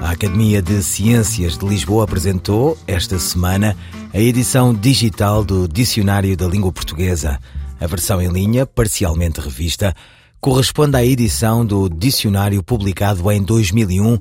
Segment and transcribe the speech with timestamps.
[0.00, 3.76] A Academia de Ciências de Lisboa apresentou, esta semana,
[4.14, 7.40] a edição digital do Dicionário da Língua Portuguesa.
[7.80, 9.92] A versão em linha, parcialmente revista,
[10.40, 14.18] corresponde à edição do dicionário publicado em 2001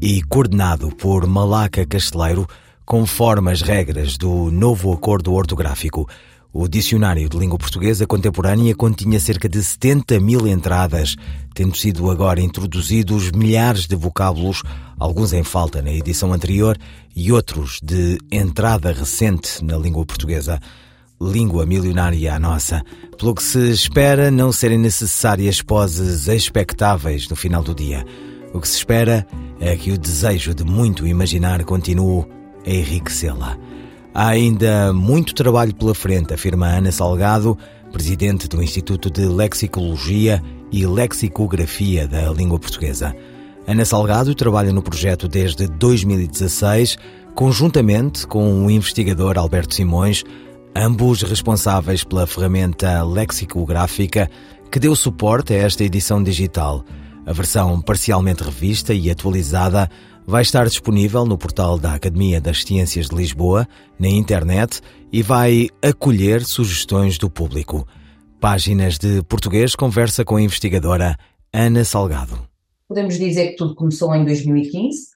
[0.00, 2.48] e coordenado por Malaca Casteleiro,
[2.86, 6.08] conforme as regras do novo acordo ortográfico.
[6.60, 11.14] O Dicionário de Língua Portuguesa Contemporânea continha cerca de 70 mil entradas,
[11.54, 14.64] tendo sido agora introduzidos milhares de vocábulos,
[14.98, 16.76] alguns em falta na edição anterior
[17.14, 20.58] e outros de entrada recente na língua portuguesa.
[21.22, 22.82] Língua milionária a nossa,
[23.16, 28.04] pelo que se espera não serem necessárias poses expectáveis no final do dia.
[28.52, 29.24] O que se espera
[29.60, 32.26] é que o desejo de muito imaginar continue
[32.66, 33.56] a enriquecê-la.
[34.18, 37.56] Há ainda muito trabalho pela frente, afirma Ana Salgado,
[37.92, 43.14] presidente do Instituto de Lexicologia e Lexicografia da Língua Portuguesa.
[43.64, 46.98] Ana Salgado trabalha no projeto desde 2016,
[47.32, 50.24] conjuntamente com o investigador Alberto Simões,
[50.74, 54.28] ambos responsáveis pela ferramenta lexicográfica
[54.68, 56.84] que deu suporte a esta edição digital.
[57.24, 59.88] A versão parcialmente revista e atualizada
[60.28, 63.66] vai estar disponível no portal da Academia das Ciências de Lisboa,
[63.98, 67.88] na internet e vai acolher sugestões do público.
[68.38, 71.16] Páginas de Português conversa com a investigadora
[71.50, 72.46] Ana Salgado.
[72.86, 75.08] Podemos dizer que tudo começou em 2015.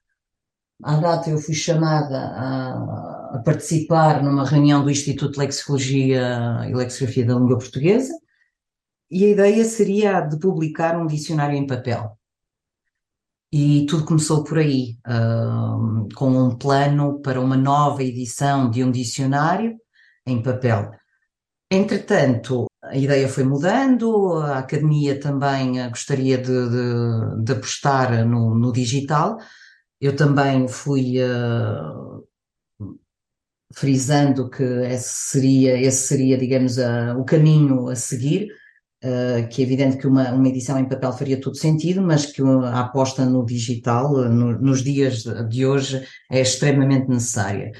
[0.83, 6.73] À data eu fui chamada a, a participar numa reunião do Instituto de Lexicologia e
[6.73, 8.15] Lexicografia da Língua Portuguesa
[9.11, 12.17] e a ideia seria de publicar um dicionário em papel.
[13.53, 18.91] E tudo começou por aí, uh, com um plano para uma nova edição de um
[18.91, 19.77] dicionário
[20.27, 20.91] em papel.
[21.71, 28.73] Entretanto, a ideia foi mudando, a academia também gostaria de, de, de apostar no, no,
[28.73, 29.37] digital.
[30.01, 32.27] Eu também fui uh,
[33.75, 38.49] frisando que esse seria, esse seria digamos, uh, o caminho a seguir
[39.05, 42.41] Uh, que é evidente que uma, uma, edição em papel faria todo sentido, mas que
[42.41, 47.73] a aposta no digital, no, nos dias de hoje, é extremamente necessária.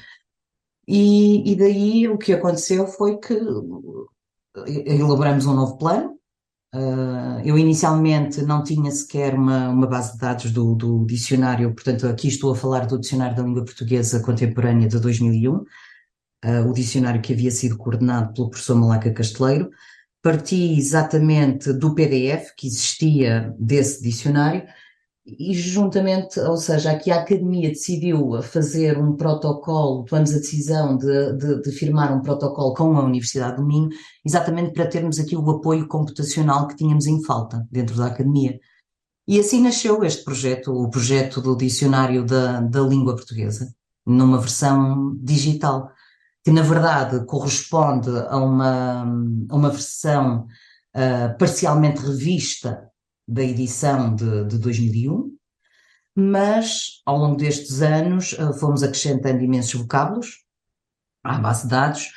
[0.85, 3.39] E, e, daí o que aconteceu foi que
[4.85, 6.19] elaboramos um novo plano.
[6.75, 12.07] Uh, eu inicialmente não tinha sequer uma, uma base de dados do, do, dicionário, portanto,
[12.07, 15.65] aqui estou a falar do Dicionário da Língua Portuguesa Contemporânea de 2001, uh,
[16.67, 19.69] o dicionário que havia sido coordenado pelo professor Malaca Casteleiro
[20.23, 24.63] parti exatamente do PDF que existia desse dicionário
[25.25, 31.33] e juntamente, ou seja, aqui a Academia decidiu fazer um protocolo, tomamos a decisão de,
[31.37, 33.89] de, de, firmar um protocolo com a Universidade do Minho,
[34.25, 38.59] exatamente para termos aqui o apoio computacional que tínhamos em falta dentro da Academia.
[39.25, 43.73] E assim nasceu este projeto, o projeto do Dicionário da, da Língua Portuguesa,
[44.05, 45.89] numa versão digital
[46.43, 49.03] que na verdade corresponde a uma,
[49.49, 50.45] a uma versão
[50.95, 52.89] uh, parcialmente revista
[53.27, 55.35] da edição de, de 2001,
[56.15, 60.43] mas ao longo destes anos uh, fomos acrescentando imensos vocábulos
[61.23, 62.11] à base de dados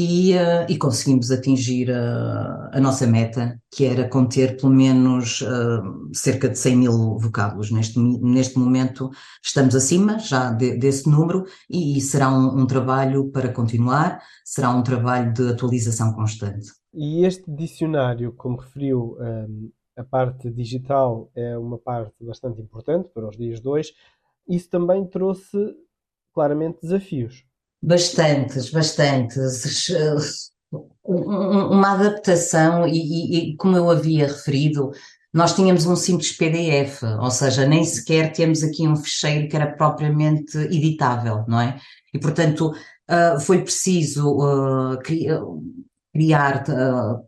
[0.00, 6.14] e, uh, e conseguimos atingir a, a, nossa meta, que era conter pelo menos uh,
[6.14, 7.72] cerca de 100 mil vocábulos.
[7.72, 9.10] Neste, neste momento
[9.44, 14.70] estamos acima já de, desse número e, e será um, um, trabalho para continuar, será
[14.70, 16.68] um trabalho de atualização constante.
[16.94, 23.28] E este dicionário, como referiu, ehm, a parte digital é uma parte bastante importante para
[23.28, 23.92] os dias de hoje.
[24.48, 25.58] Isso também trouxe
[26.32, 27.47] claramente desafios
[27.82, 29.90] Bastantes, bastantes.
[31.04, 34.92] Uma adaptação, e, e, como eu havia referido,
[35.32, 39.72] nós tínhamos um simples PDF, ou seja, nem sequer temos aqui um fecheiro que era
[39.72, 41.78] propriamente editável, não é?
[42.12, 42.72] E, portanto,
[43.08, 44.98] uh, foi preciso uh,
[46.12, 47.24] criar uh,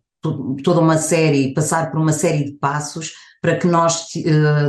[0.63, 4.09] toda uma série, passar por uma série de passos para que nós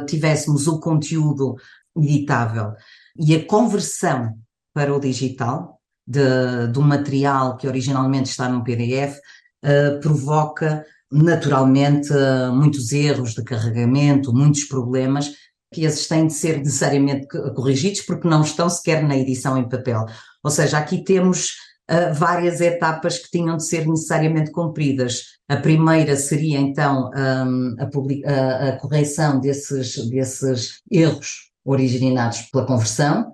[0.07, 1.55] tivéssemos o conteúdo
[1.97, 2.71] editável.
[3.19, 4.33] E a conversão
[4.73, 9.19] para o digital, de, do material que originalmente está no PDF, uh,
[9.63, 15.31] eh, provoca naturalmente uh, muitos erros de carregamento, muitos problemas,
[15.73, 20.05] que esses têm de ser necessariamente corrigidos porque não estão sequer na edição em papel.
[20.43, 21.51] Ou seja, aqui temos
[21.89, 25.39] uh, várias etapas que tinham de ser necessariamente cumpridas.
[25.47, 33.33] A primeira seria então um, a, a, a, correção desses, desses erros originados pela conversão.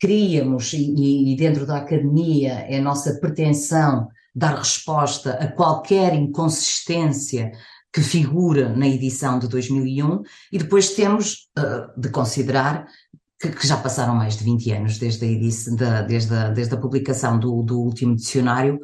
[0.00, 7.52] Queríamos, e, e dentro da academia é a nossa pretensão dar resposta a qualquer inconsistência
[7.92, 12.86] que figura na edição de 2001, e depois temos uh, de considerar
[13.38, 16.74] que, que, já passaram mais de 20 anos desde a, edição, da, desde a, desde
[16.74, 18.78] a publicação do, do último dicionário,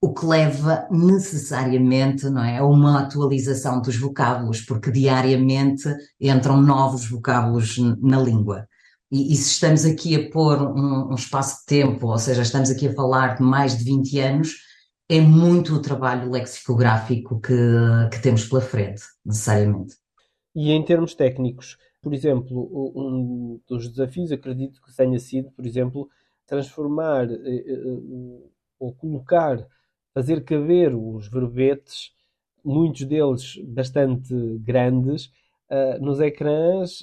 [0.00, 7.06] o que leva necessariamente não é, a uma atualização dos vocábulos, porque diariamente entram novos
[7.08, 8.68] vocábulos na língua.
[9.10, 12.70] E, e se estamos aqui a pôr um, um, espaço de tempo, ou seja, estamos
[12.70, 14.54] aqui a falar de mais de 20 anos,
[15.08, 17.54] é muito o trabalho lexicográfico que,
[18.12, 19.96] que temos pela frente, necessariamente.
[20.54, 26.08] E em termos técnicos, por exemplo, um dos desafios acredito que tenha sido, por exemplo,
[26.46, 29.66] transformar eh, eh, ou colocar,
[30.14, 32.12] fazer caber os verbetes,
[32.64, 35.30] muitos deles bastante grandes,
[35.70, 37.02] eh, nos ecrãs,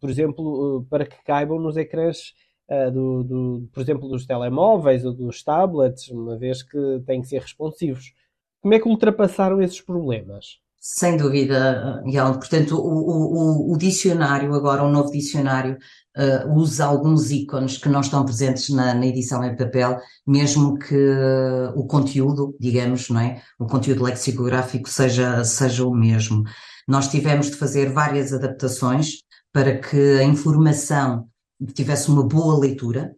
[0.00, 2.34] por exemplo, para que caibam nos ecrãs
[2.68, 7.28] uh, do, do, por exemplo, dos telemóveis ou dos tablets, uma vez que têm que
[7.28, 8.12] ser responsivos.
[8.60, 10.60] Como é que ultrapassaram esses problemas?
[10.78, 12.34] Sem dúvida, Guilherme.
[12.34, 15.78] Portanto, o, o, o, dicionário, agora, o novo dicionário,
[16.16, 20.96] uh, usa alguns ícones que não estão presentes na, na, edição em papel, mesmo que
[21.76, 23.40] o conteúdo, digamos, não é?
[23.60, 26.42] O conteúdo lexicográfico seja, seja o mesmo.
[26.86, 31.28] Nós tivemos de fazer várias adaptações para que a informação
[31.74, 33.14] tivesse uma boa leitura,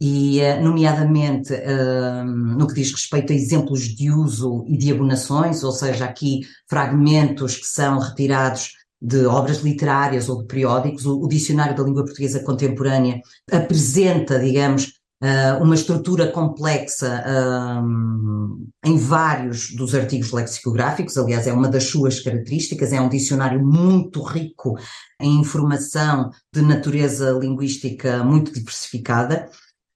[0.00, 5.64] e, eh, nomeadamente, uh, no que diz respeito a exemplos de uso e de abonações,
[5.64, 8.70] ou seja, aqui fragmentos que são retirados
[9.00, 13.20] de obras literárias ou de periódicos, o Dicionário da Língua Portuguesa Contemporânea
[13.50, 14.92] apresenta, digamos,
[15.22, 22.20] uh, uma estrutura complexa uh, em vários dos artigos lexicográficos, aliás, é uma das suas
[22.20, 24.78] características, é um dicionário muito rico
[25.20, 29.48] em informação de natureza linguística muito diversificada.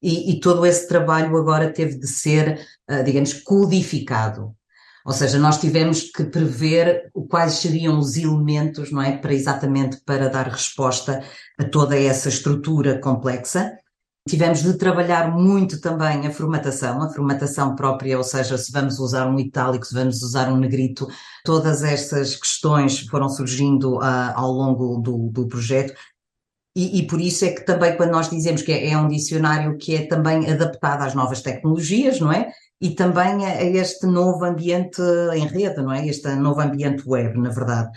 [0.03, 4.55] E, e todo esse trabalho agora teve de ser, uh, digamos, codificado,
[5.05, 10.29] ou seja, nós tivemos que prever quais seriam os elementos, não é, para exatamente para
[10.29, 11.25] dar resposta
[11.59, 13.73] a toda essa estrutura complexa
[14.29, 19.27] Tivemos de trabalhar muito também a formatação, a formatação própria, ou seja, se vamos usar
[19.27, 21.09] um itálico, se vamos usar um negrito,
[21.45, 25.93] todas estas questões foram surgindo uh, ao longo do, do projeto.
[26.75, 29.77] E, e, por isso é que também quando nós dizemos que é, é, um dicionário
[29.77, 32.51] que é também adaptado às novas tecnologias, não é?
[32.81, 35.03] E também a, a este novo ambiente
[35.35, 36.07] em rede, não é?
[36.07, 37.91] Este novo ambiente web, na verdade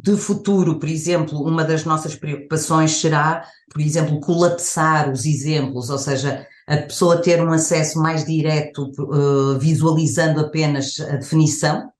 [0.00, 5.98] de futuro, por exemplo, uma das nossas preocupações será, por exemplo, colapsar os exemplos, ou
[5.98, 11.90] seja, a pessoa ter um acesso mais direto, uh, visualizando apenas a definição,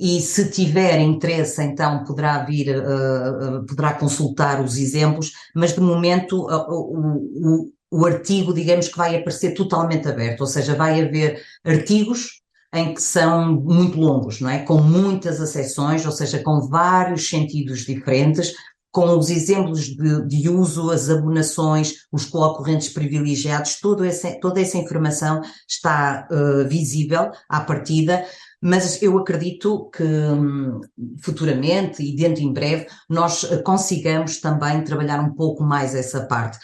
[0.00, 5.80] e se tiver interesse, então poderá vir, uh, uh, poderá consultar os exemplos, mas de
[5.80, 11.42] momento o, o, o artigo, digamos que vai aparecer totalmente aberto, ou seja, vai haver
[11.62, 12.40] artigos
[12.74, 14.58] em que são muito longos, não é?
[14.58, 18.52] Com muitas acessões, ou seja, com vários sentidos diferentes,
[18.90, 24.78] com os exemplos de, de uso, as abonações, os coocorrentes privilegiados, toda essa, toda essa
[24.78, 28.24] informação está uh, visível à partida,
[28.60, 30.80] mas eu acredito que um,
[31.22, 36.58] futuramente e dentro em breve nós consigamos também trabalhar um pouco mais essa parte.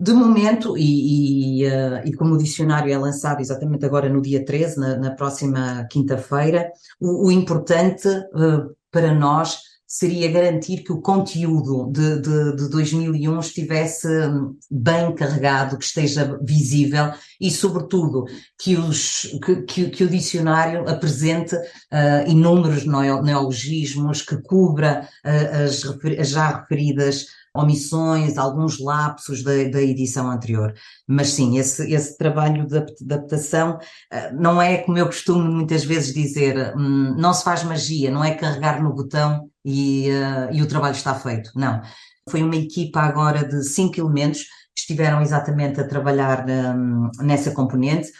[0.00, 4.42] De momento, e, e, uh, e, como o dicionário é lançado exatamente agora no dia
[4.42, 11.02] 13, na, na próxima quinta-feira, o, o, importante uh, para nós seria garantir que o
[11.02, 18.24] conteúdo de, de, de 2001 estivesse hum, bem carregado, que esteja visível e, sobretudo,
[18.58, 25.84] que, os, que, que, que o dicionário apresente uh, inúmeros neologismos, que cubra as,
[26.18, 30.72] as já referidas omissões, alguns lapsos da, da edição anterior.
[31.06, 33.78] Mas sim, esse, esse trabalho de adaptação
[34.12, 38.24] eh, não é como eu costumo muitas vezes dizer, hum, não se faz magia, não
[38.24, 41.50] é carregar no botão e, uh, e o trabalho está feito.
[41.56, 41.82] Não.
[42.28, 48.10] Foi uma equipa agora de cinco elementos que estiveram exatamente a trabalhar um, nessa componente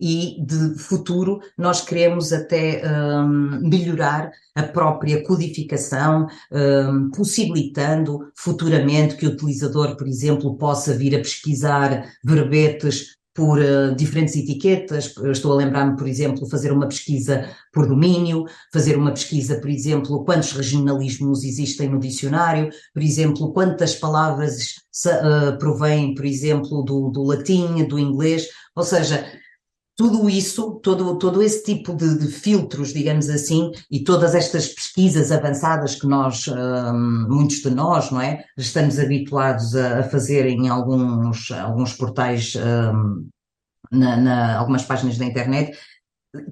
[0.00, 9.26] e de futuro nós queremos até um, melhorar a própria codificação, um, possibilitando futuramente que
[9.26, 15.14] o utilizador, por exemplo, possa vir a pesquisar verbetes por uh, diferentes etiquetas.
[15.30, 20.24] estou a lembrar-me, por exemplo, fazer uma pesquisa por domínio, fazer uma pesquisa, por exemplo,
[20.24, 24.76] quantos regionalismos existem no dicionário, por exemplo, quantas palavras
[25.06, 28.48] uh, provêm, por exemplo, do, do latim, do inglês.
[28.74, 29.26] Ou seja,
[29.96, 35.32] tudo isso, todo, todo esse tipo de, de, filtros, digamos assim, e todas estas pesquisas
[35.32, 40.68] avançadas que nós, um, muitos de nós, não é, estamos habituados a, a fazer em
[40.68, 43.26] alguns, alguns portais, um,
[43.90, 45.76] na, na, algumas páginas da internet,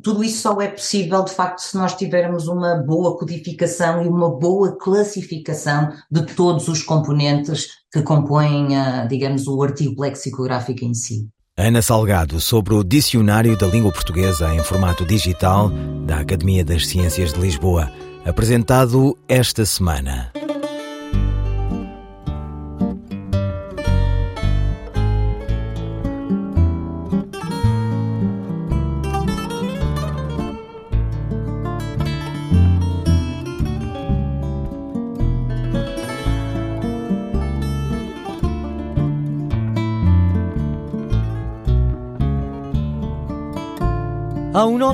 [0.02, 4.30] tudo isso só é possível, de facto, se nós tivermos uma boa codificação e uma
[4.30, 8.68] boa classificação de todos os componentes que compõem,
[9.08, 11.28] digamos, o artigo lexicográfico em si.
[11.56, 15.70] Ana Salgado sobre o Dicionário da Língua Portuguesa em formato digital
[16.04, 17.92] da Academia das Ciências de Lisboa,
[18.24, 20.32] apresentado esta semana.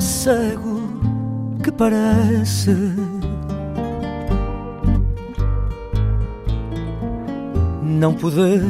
[0.00, 0.80] Nó cego
[1.62, 2.74] que parece
[7.82, 8.62] não poder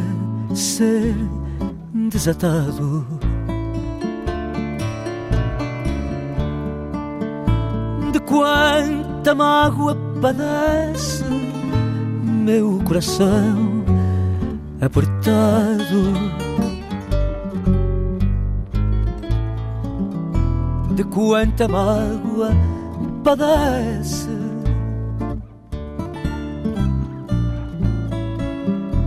[0.52, 1.14] ser
[2.10, 3.06] desatado.
[8.10, 11.24] De quanta mágoa padece
[12.24, 13.84] meu coração
[14.80, 16.49] apertado.
[21.00, 22.50] De quanta mágoa
[23.24, 24.28] padece.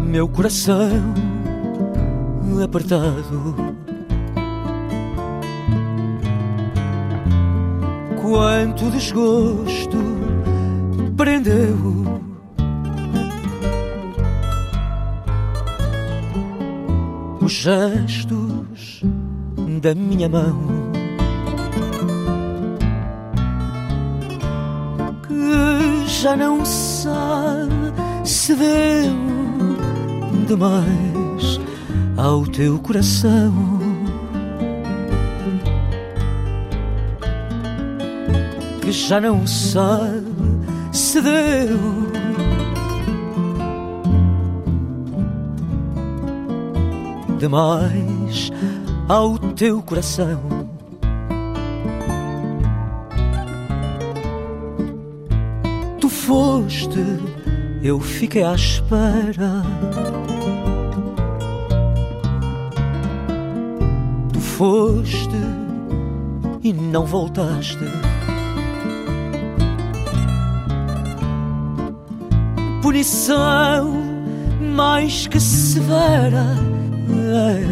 [0.03, 1.13] Meu coração
[2.63, 3.55] apertado.
[8.19, 9.97] Quanto desgosto
[11.15, 12.21] prendeu.
[17.39, 19.03] Os gestos
[19.81, 20.92] da minha mão
[26.23, 27.91] já não sabe
[28.23, 29.13] se deu
[30.47, 31.59] demais
[32.15, 33.53] ao teu coração.
[38.81, 40.23] Que já não sabe
[40.93, 41.77] se deu
[47.37, 48.49] demais
[49.09, 50.52] ao teu coração.
[56.33, 57.05] Foste,
[57.83, 59.61] eu fiquei à espera.
[64.33, 65.29] Tu foste
[66.63, 67.85] e não voltaste.
[72.81, 73.93] Punição
[74.75, 76.57] mais que severa,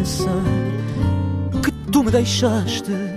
[0.00, 0.30] essa
[1.64, 3.11] que tu me deixaste.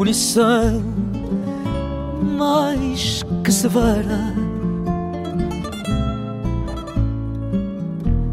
[0.00, 0.82] Punição
[2.38, 4.34] mais que severa.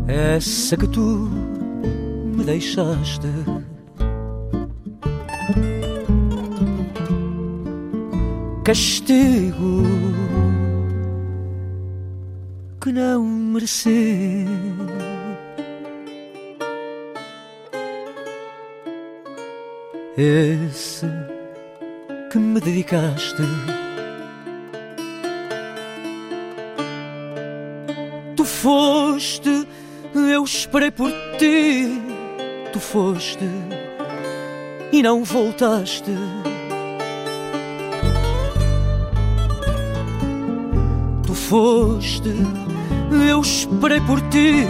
[0.08, 1.30] Essa que tu
[2.38, 3.28] me deixaste.
[8.64, 9.84] Castigo
[12.80, 14.46] que não mereci.
[20.18, 21.27] Esse
[22.38, 23.42] que me dedicaste.
[28.36, 29.68] Tu foste,
[30.14, 32.00] eu esperei por ti.
[32.72, 33.50] Tu foste
[34.92, 36.12] e não voltaste.
[41.26, 42.36] Tu foste,
[43.28, 44.68] eu esperei por ti.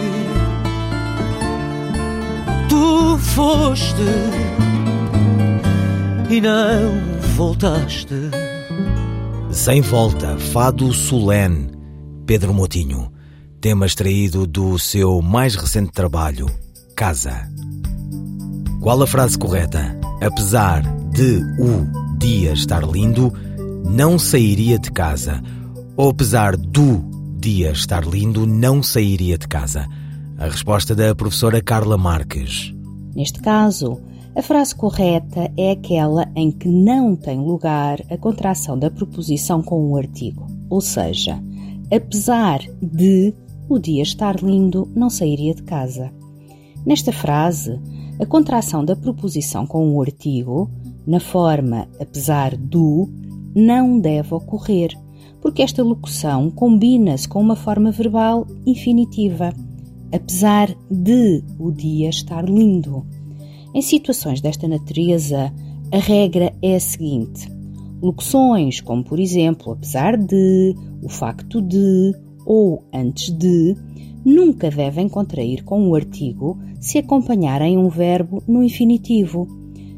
[2.70, 4.08] Tu foste
[6.30, 8.16] e não voltaste.
[9.52, 11.70] Sem volta, Fado Solene,
[12.26, 13.12] Pedro Motinho.
[13.60, 16.46] Tema extraído do seu mais recente trabalho,
[16.96, 17.48] Casa.
[18.80, 19.96] Qual a frase correta?
[20.20, 23.32] Apesar de o dia estar lindo,
[23.88, 25.40] não sairia de casa.
[25.96, 27.04] Ou apesar do
[27.38, 29.86] dia estar lindo, não sairia de casa.
[30.38, 32.74] A resposta da professora Carla Marques.
[33.14, 34.00] Neste caso,
[34.38, 39.90] a frase correta é aquela em que não tem lugar a contração da proposição com
[39.90, 41.42] o artigo, ou seja,
[41.92, 43.34] apesar de
[43.68, 46.12] o dia estar lindo, não sairia de casa.
[46.86, 47.80] Nesta frase,
[48.20, 50.70] a contração da proposição com o artigo,
[51.04, 53.08] na forma apesar do,
[53.56, 54.96] não deve ocorrer,
[55.42, 59.52] porque esta locução combina-se com uma forma verbal infinitiva,
[60.14, 63.04] apesar de o dia estar lindo.
[63.74, 65.52] Em situações desta natureza,
[65.92, 67.50] a regra é a seguinte:
[68.00, 72.14] locuções como, por exemplo, apesar de, o facto de
[72.46, 73.76] ou antes de,
[74.24, 79.46] nunca devem contrair com o artigo se acompanharem um verbo no infinitivo.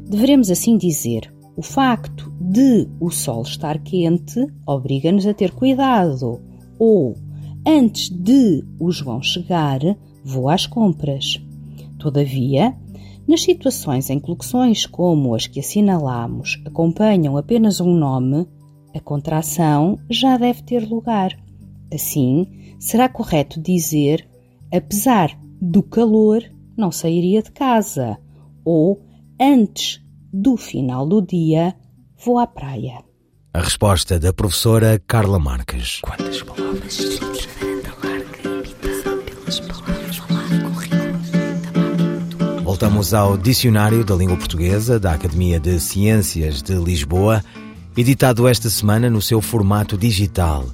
[0.09, 6.41] Deveremos assim dizer: o facto de o sol estar quente obriga-nos a ter cuidado.
[6.77, 7.15] Ou,
[7.65, 9.79] antes de o João chegar,
[10.23, 11.41] vou às compras.
[11.99, 12.75] Todavia,
[13.27, 18.47] nas situações em que locuções como as que assinalamos acompanham apenas um nome,
[18.93, 21.37] a contração já deve ter lugar.
[21.93, 24.27] Assim, será correto dizer
[24.71, 26.43] apesar do calor,
[26.77, 28.17] não sairia de casa,
[28.63, 29.01] ou
[29.39, 30.01] antes
[30.31, 31.75] do final do dia,
[32.23, 33.03] vou à praia.
[33.53, 35.99] A resposta da professora Carla Marques.
[36.01, 37.19] Quantas palavras?
[42.81, 47.43] Voltamos ao Dicionário da Língua Portuguesa da Academia de Ciências de Lisboa,
[47.95, 50.65] editado esta semana no seu formato digital.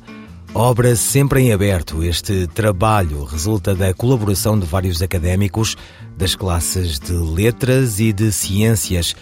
[0.54, 5.76] Obra sempre em aberto, este trabalho resulta da colaboração de vários académicos
[6.16, 9.14] das classes de Letras e de Ciências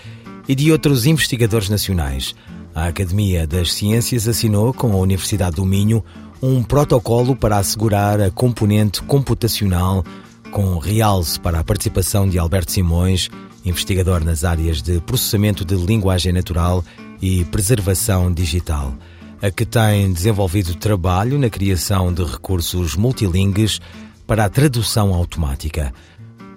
[0.48, 2.36] e de outros investigadores nacionais.
[2.76, 6.06] A Academia das Ciências assinou com a Universidade do Minho
[6.40, 10.06] um protocolo para assegurar a componente computacional
[10.56, 13.30] com realce para a participação de Alberto Simões,
[13.66, 16.82] investigador nas áreas de processamento de linguagem natural
[17.22, 18.96] e preservação digital,
[19.42, 23.82] a que tem desenvolvido trabalho na criação de recursos multilingues
[24.26, 25.94] para a tradução automática.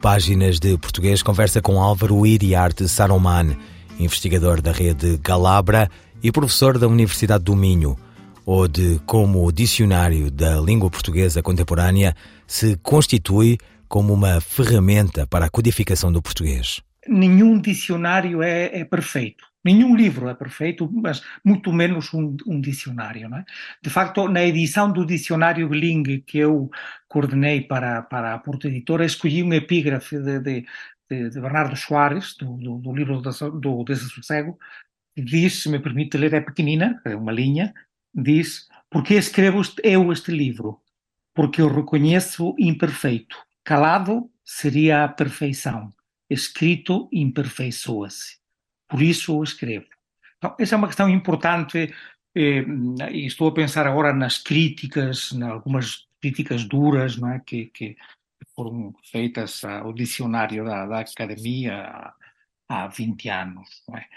[0.00, 3.56] Páginas de Português conversa com Álvaro Iriarte Saroman,
[3.98, 5.90] investigador da rede Galabra
[6.22, 7.98] e professor da Universidade do Minho,
[8.46, 12.14] ou de como o Dicionário da Língua Portuguesa Contemporânea
[12.46, 16.82] se constitui como uma ferramenta para a codificação do português?
[17.06, 19.48] Nenhum dicionário é, é perfeito.
[19.64, 23.34] Nenhum livro é perfeito, mas muito menos um, um dicionário.
[23.34, 23.44] É?
[23.82, 26.70] De facto, na edição do dicionário bilingue que eu
[27.08, 30.64] coordenei para, para a Porta Editora, escolhi um epígrafe de, de,
[31.10, 34.58] de Bernardo Soares, do, do, do livro do Desassossego,
[35.16, 37.74] que diz, se me permite ler, é pequenina, é uma linha,
[38.14, 40.80] diz, porque escrevo eu este livro?
[41.34, 45.92] Porque eu reconheço imperfeito Calado seria a perfeição,
[46.30, 48.38] escrito imperfeiçoa-se.
[48.88, 49.84] Por isso o escrevo.
[50.38, 51.94] Então, essa é uma questão importante
[52.34, 52.64] eh,
[53.12, 57.40] e estou a pensar agora nas críticas, em algumas críticas duras não é?
[57.40, 57.94] que, que
[58.56, 62.14] foram feitas ao dicionário da, da academia há,
[62.70, 63.68] há 20 anos.
[63.86, 64.08] Não é?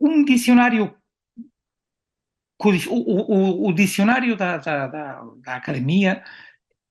[0.00, 0.96] um dicionário
[2.58, 6.24] o, o, o, dicionário da, da, da, da academia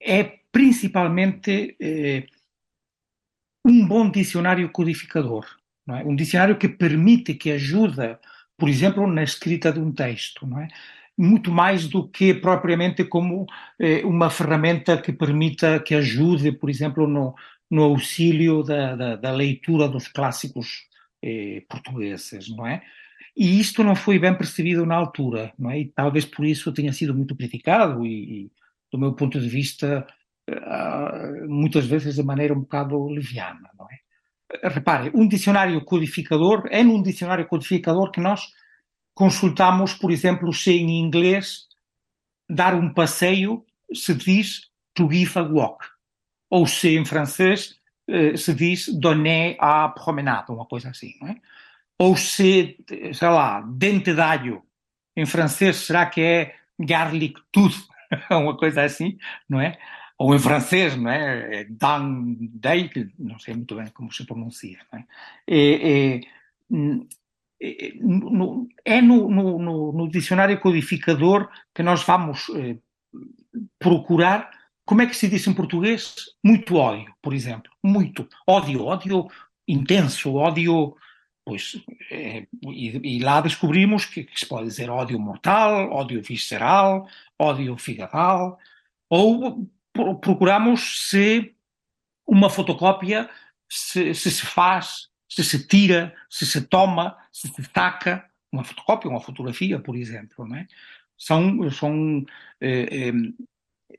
[0.06, 2.28] é principalmente eh,
[3.66, 5.46] um bom dicionário codificador.
[5.90, 6.04] É?
[6.04, 8.20] Um dicionário que permite, que ajuda,
[8.58, 10.48] por exemplo, na escrita de um texto.
[10.60, 10.68] É?
[11.18, 13.48] Muito mais do que propriamente como
[13.80, 17.36] eh, uma ferramenta que permita, que ajude, por exemplo, no,
[17.70, 20.88] no auxílio da, da, da leitura dos clássicos
[21.24, 22.84] eh, portugueses, não é?
[23.36, 25.80] E isto não foi bem percebido na altura, não é?
[25.82, 28.50] E talvez por isso tenha sido muito criticado e,
[28.96, 30.08] do meu ponto de vista,
[30.48, 34.70] eh, muitas vezes de maneira um bocado leviana, não é?
[34.70, 38.42] Repare, um dicionário codificador, é num dicionário codificador que nós
[39.14, 41.68] consultamos, por exemplo, se em inglês
[42.50, 45.86] dar um passeio se diz to give a walk,
[46.50, 47.76] ou se em francês
[48.08, 51.36] eh, se diz donner à promenade, uma coisa assim, não é?
[52.00, 52.78] Ou se,
[53.14, 54.64] sei lá, dente d'alho,
[55.18, 57.88] em francês será que é garlic tooth,
[58.32, 59.18] uma coisa assim,
[59.50, 59.78] não é?
[60.18, 61.62] Ou em francês, não é?
[61.62, 65.06] é Dan Dale, não sei muito bem como se pronuncia, não é?
[65.48, 66.22] É, é,
[67.62, 72.78] é, no, é no, no, no, dicionário codificador que nós vamos eh,
[73.80, 74.50] procurar
[74.86, 77.72] como é que se diz em português muito ódio, por exemplo.
[77.84, 78.28] Muito.
[78.48, 79.28] Ódio, ódio
[79.68, 80.96] intenso, ódio
[81.46, 81.80] Pois,
[82.10, 87.78] é, e, e, lá descobrimos que, que, se pode dizer ódio mortal, ódio visceral, ódio
[87.78, 88.58] figadal,
[89.08, 89.70] ou
[90.22, 91.54] procuramos se
[92.28, 93.30] uma fotocópia
[93.70, 99.10] se, se, se faz, se se tira, se se toma, se se taca, uma fotocópia,
[99.10, 100.68] uma fotografia, por exemplo, não é?
[101.18, 102.26] São, são
[102.60, 103.14] eh, eh,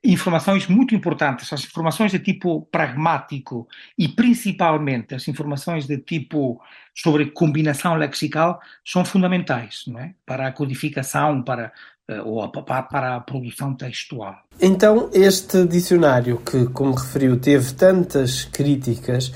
[0.04, 6.60] informações muito importantes, as informações de tipo pragmático e principalmente as informações de tipo
[6.94, 10.14] sobre combinação lexical são fundamentais, não é?
[10.24, 11.72] Para a codificação, para
[12.08, 14.36] eh, ou para a produção textual.
[14.60, 19.32] Então, este dicionário que, como referiu, teve tantas críticas,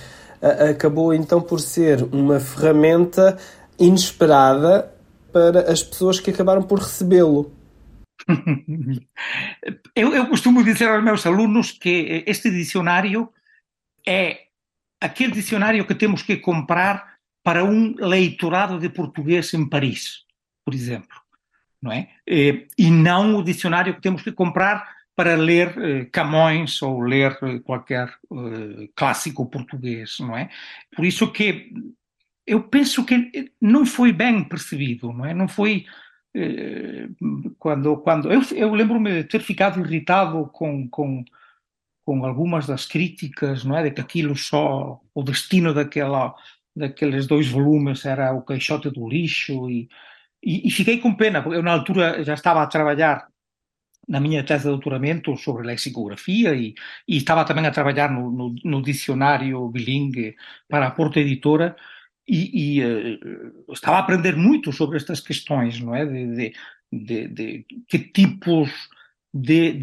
[0.71, 3.37] acabou então por ser uma ferramenta
[3.79, 4.91] inesperada
[5.33, 7.53] para as pessoas que acabaram por recebê-lo.
[9.95, 13.33] Eu, eu costumo dizer aos meus alunos que este dicionário
[14.07, 14.47] é
[15.01, 20.25] aquele dicionário que temos que comprar para um leitorado de português em Paris,
[20.65, 21.17] por exemplo,
[21.81, 22.11] não é?
[22.27, 27.59] E não o dicionário que temos que comprar para ler eh, Camões ou ler eh,
[27.59, 30.49] qualquer eh, clássico português, não é?
[30.97, 31.71] Por isso que
[32.47, 35.35] eu penso que não foi bem percebido, não é?
[35.35, 35.85] Não foi
[37.59, 41.25] quando quando eu, eu lembro-me de ter ficado irritado com, com
[42.05, 46.35] com algumas das críticas, não é, de que aquilo só o destino daquela
[46.75, 49.89] daqueles dois volumes era o Queixote do lixo e,
[50.43, 53.29] e, e fiquei com pena porque eu na altura já estava a trabalhar
[54.09, 56.75] na minha tese de doutoramento sobre lexicografia e,
[57.07, 60.37] e estava também a trabalhar no, no, no dicionário bilingue
[60.69, 61.77] para a Porta Editora
[62.31, 66.07] e, e uh, estava a aprender muito sobre estas questões, não é?
[66.07, 66.55] De, de,
[66.93, 68.71] de, de que tipos
[69.35, 69.75] de,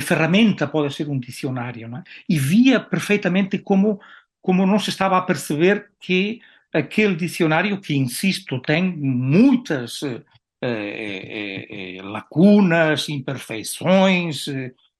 [0.00, 2.04] ferramenta pode ser um dicionário, não é?
[2.28, 4.00] E via perfeitamente como,
[4.40, 6.40] como não se estava a perceber que
[6.72, 10.22] aquele dicionário, que insisto, tem muitas uh,
[10.64, 14.46] uh, lacunas, imperfeições,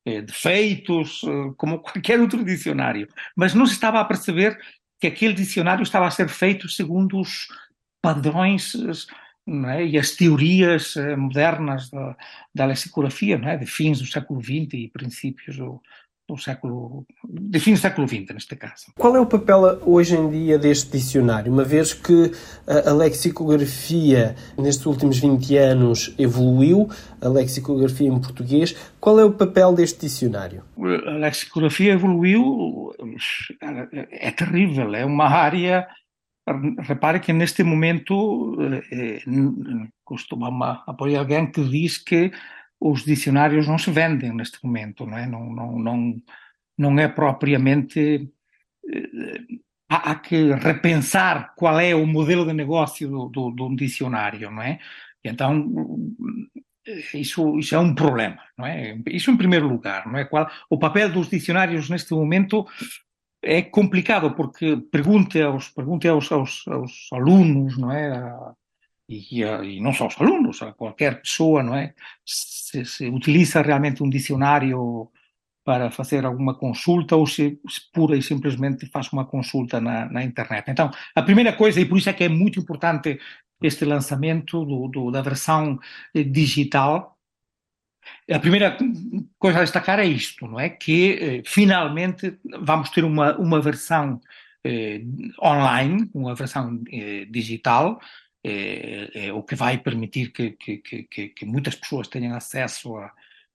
[0.04, 1.20] defeitos,
[1.56, 4.58] como qualquer outro dicionário, mas não se estava a perceber
[5.02, 7.48] que aquele dicionário estava a ser feito segundo os
[8.00, 8.72] padrões
[9.66, 9.84] é?
[9.84, 12.16] e as teorias eh, modernas da,
[12.54, 13.56] da lexicografia é?
[13.56, 15.82] de fins do século XX e princípios do,
[16.34, 18.92] do século, de fim do século XX, neste caso.
[18.96, 22.32] Qual é o papel hoje em dia deste dicionário, uma vez que
[22.66, 26.88] a lexicografia nestes últimos 20 anos evoluiu,
[27.20, 30.62] a lexicografia em português, qual é o papel deste dicionário?
[31.06, 32.92] A lexicografia evoluiu,
[34.10, 35.86] é terrível, é uma área
[36.44, 39.22] Repare que neste momento eh,
[40.04, 42.32] costuma apoiar alguém que diz que
[42.90, 45.26] os dicionários não se vendem neste momento, não é?
[45.26, 46.22] Não, não, não,
[46.78, 48.28] não é propriamente.
[48.92, 49.40] Eh,
[49.88, 54.62] há, que repensar qual é o modelo de negócio do, do, de um dicionário, não
[54.62, 54.78] é?
[55.22, 55.70] Então
[57.14, 58.98] isso, isso é um problema, não é?
[59.08, 60.24] Isso em primeiro lugar, não é?
[60.24, 62.66] Qual, o papel dos dicionários neste momento
[63.42, 68.34] é complicado porque pergunte aos, pergunte aos, aos, aos alunos, não é?
[69.30, 71.94] E, e, não só os alunos, qualquer pessoa, não é?
[72.24, 75.10] Se, se, utiliza realmente um dicionário
[75.64, 80.24] para fazer alguma consulta ou se, se pura e simplesmente faz uma consulta na, na,
[80.24, 80.70] internet.
[80.70, 83.18] Então, a primeira coisa, e por isso é que é muito importante
[83.62, 85.78] este lançamento do, do, da versão
[86.14, 87.16] eh, digital,
[88.30, 88.76] a primeira
[89.38, 90.68] coisa a destacar é isto, não é?
[90.68, 94.20] Que eh, finalmente vamos ter uma, uma versão
[94.64, 95.02] eh,
[95.42, 98.00] online, uma versão eh, digital,
[98.44, 103.12] é, é, o que vai permitir que, que, que, que, muitas pessoas tenham acesso a,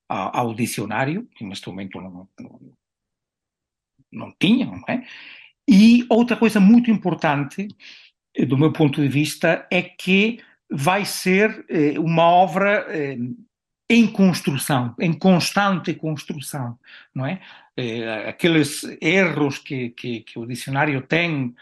[0.07, 2.61] a, ao dicionário, que neste momento não, não,
[4.11, 5.05] não tinham, não é?
[5.69, 7.67] E outra coisa muito importante,
[8.33, 11.65] eh, do meu ponto de vista, é que vai ser
[11.97, 12.85] uma obra
[13.89, 16.77] em construção, em constante construção,
[17.15, 17.41] não é?
[18.27, 21.55] Aqueles erros que, que, que, o dicionário tem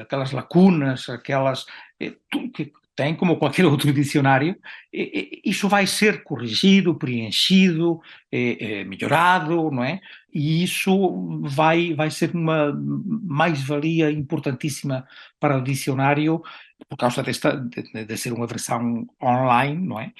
[0.00, 1.66] aquelas lacunas, aquelas
[2.00, 2.14] eh,
[2.54, 4.56] que tem como qualquer outro dicionário,
[4.92, 10.00] isso vai ser corrigido, preenchido, eh, melhorado, não é?
[10.32, 15.06] E isso vai, vai ser uma mais-valia importantíssima
[15.38, 16.42] para o dicionário,
[16.88, 20.12] por causa desta, de, de ser uma versão online, não é?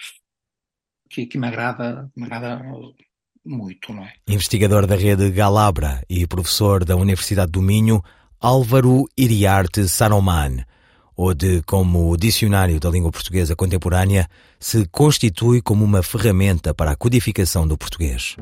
[1.08, 2.62] Que, que me agrada, me agrada
[3.44, 4.14] muito, não é?
[4.28, 8.02] Investigador da rede Galabra e professor da Universidade do Minho,
[8.42, 10.64] Álvaro Iriarte Saroman,
[11.14, 14.26] ou de como o Dicionário da Língua Portuguesa Contemporânea
[14.58, 18.36] se constitui como uma ferramenta para a codificação do português.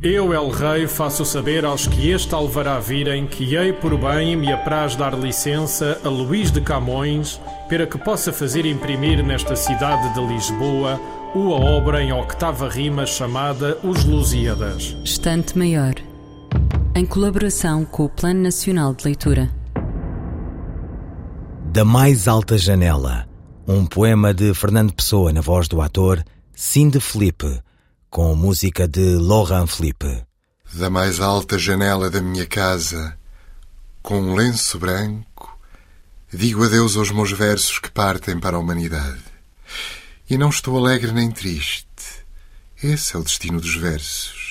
[0.00, 4.52] Eu, El Rei, faço saber aos que este alvará virem que hei por bem me
[4.52, 10.24] apraz dar licença a Luís de Camões para que possa fazer imprimir nesta cidade de
[10.24, 11.00] Lisboa
[11.34, 14.96] uma obra em octava rima chamada Os Lusíadas.
[15.02, 15.96] Estante Maior
[16.94, 19.50] em colaboração com o Plano Nacional de Leitura.
[21.72, 23.28] Da Mais Alta Janela,
[23.68, 26.24] um poema de Fernando Pessoa na voz do ator
[26.54, 27.60] Cinde Felipe,
[28.08, 30.24] com música de Laurent Philippe.
[30.72, 33.16] Da mais alta janela da minha casa,
[34.02, 35.58] com um lenço branco,
[36.32, 39.22] digo adeus aos meus versos que partem para a humanidade.
[40.28, 41.86] E não estou alegre nem triste.
[42.82, 44.45] Esse é o destino dos versos.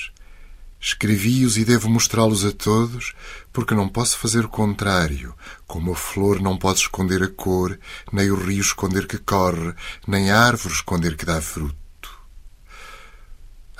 [0.86, 3.12] Escrevi-os e devo mostrá-los a todos,
[3.52, 5.34] porque não posso fazer o contrário.
[5.66, 7.76] Como a flor não pode esconder a cor,
[8.12, 9.74] nem o rio esconder que corre,
[10.06, 11.76] nem a árvore esconder que dá fruto.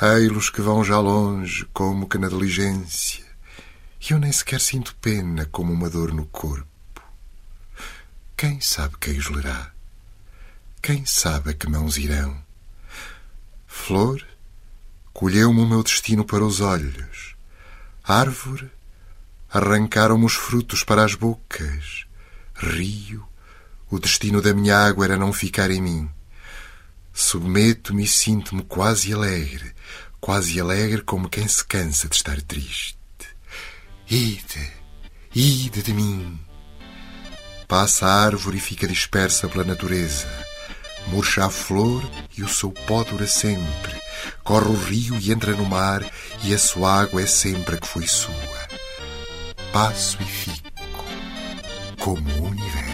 [0.02, 3.24] Ei-los que vão já longe, como que na diligência,
[4.00, 6.66] e eu nem sequer sinto pena como uma dor no corpo.
[8.36, 9.70] Quem sabe quem os lerá?
[10.82, 12.36] Quem sabe a que mãos irão?
[13.64, 14.26] Flor,
[15.16, 17.36] colheu-me o meu destino para os olhos.
[18.04, 18.70] Árvore,
[19.50, 22.04] arrancaram-me os frutos para as bocas.
[22.54, 23.26] Rio,
[23.90, 26.10] o destino da minha água era não ficar em mim.
[27.14, 29.74] Submeto-me e sinto-me quase alegre,
[30.20, 32.98] quase alegre como quem se cansa de estar triste.
[34.10, 34.70] Ide,
[35.34, 36.38] ide de mim.
[37.66, 40.28] Passa a árvore e fica dispersa pela natureza.
[41.06, 44.05] Murcha a flor e o seu pó dura sempre.
[44.44, 46.04] Corre o rio e entra no mar
[46.44, 48.34] e a sua água é sempre que foi sua.
[49.72, 50.66] Passo e fico
[51.98, 52.85] como o universo.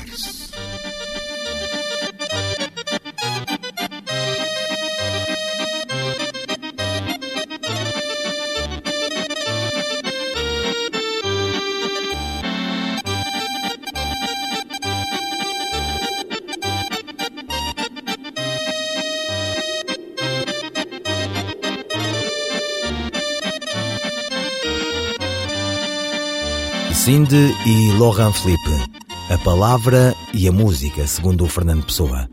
[27.04, 28.70] Cindy e Laurent Philippe.
[29.28, 32.28] A palavra e a música, segundo o Fernando Pessoa.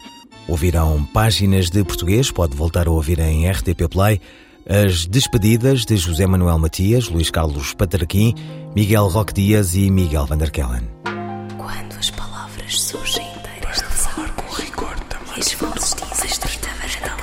[0.47, 4.21] Ouvirão páginas de português, pode voltar a ouvir em RTP Play,
[4.69, 8.35] as despedidas de José Manuel Matias, Luís Carlos Patraquim,
[8.75, 10.87] Miguel Roque Dias e Miguel Vanderkellen.
[11.57, 15.33] Quando as palavras surgem inteiras de falar com rigor também.
[15.35, 16.69] E estreita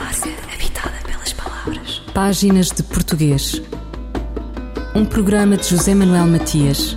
[0.00, 2.02] larga, habitada pelas palavras.
[2.12, 3.62] Páginas de português.
[4.96, 6.96] Um programa de José Manuel Matias,